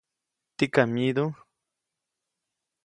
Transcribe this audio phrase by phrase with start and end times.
[0.57, 1.25] ¿tikam myidu?